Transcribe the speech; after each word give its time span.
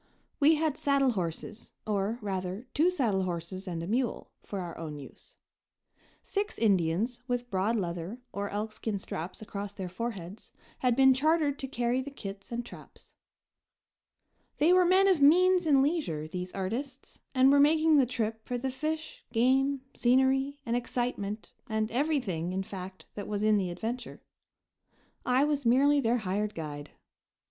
We 0.39 0.55
had 0.55 0.77
saddle 0.77 1.11
horses, 1.11 1.73
or, 1.85 2.17
rather, 2.23 2.65
two 2.73 2.89
saddle 2.89 3.21
horses 3.21 3.67
and 3.67 3.83
a 3.83 3.87
mule, 3.87 4.31
for 4.41 4.59
our 4.59 4.75
own 4.75 4.97
use. 4.97 5.35
Six 6.23 6.57
Indians, 6.57 7.21
with 7.27 7.51
broad 7.51 7.75
leather 7.75 8.19
or 8.33 8.49
elkskin 8.49 8.97
straps 8.99 9.43
across 9.43 9.73
their 9.73 9.89
foreheads, 9.89 10.51
had 10.79 10.95
been 10.95 11.13
chartered 11.13 11.59
to 11.59 11.67
carry 11.67 12.01
the 12.01 12.09
kits 12.09 12.51
and 12.51 12.65
traps. 12.65 13.13
They 14.57 14.73
were 14.73 14.85
men 14.85 15.07
of 15.07 15.21
means 15.21 15.67
and 15.67 15.83
leisure, 15.83 16.27
these 16.27 16.51
artists, 16.51 17.19
and 17.35 17.51
were 17.51 17.59
making 17.59 17.97
the 17.99 18.07
trip 18.07 18.43
for 18.47 18.57
the 18.57 18.71
fish, 18.71 19.23
game, 19.31 19.81
scenery 19.93 20.57
and 20.65 20.75
excitement 20.75 21.51
and 21.69 21.91
everything, 21.91 22.53
in 22.53 22.63
fact, 22.63 23.05
that 23.13 23.27
was 23.27 23.43
in 23.43 23.57
the 23.59 23.69
adventure. 23.69 24.23
I 25.27 25.43
was 25.43 25.63
merely 25.63 25.99
their 25.99 26.17
hired 26.17 26.55
guide. 26.55 26.89